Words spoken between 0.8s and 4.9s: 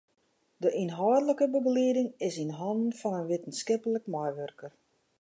ynhâldlike begelieding is yn hannen fan in wittenskiplik meiwurker.